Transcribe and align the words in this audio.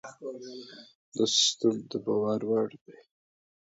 دا 1.15 1.23
سیستم 1.37 1.75
باور 2.05 2.41
وړ 2.49 2.69
دی. 2.85 2.97